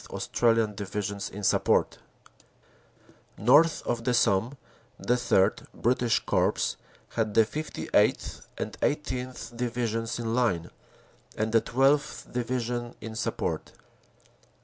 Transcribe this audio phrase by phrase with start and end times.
[0.09, 1.99] Australian Divisions in support.
[3.37, 4.57] North of the Somme
[4.97, 6.75] the III (British) Corps
[7.09, 8.47] had the 58th.
[8.57, 9.55] and 18th.
[9.55, 10.71] Divi sions in line
[11.37, 12.33] and the 12th.
[12.33, 13.73] Division in support.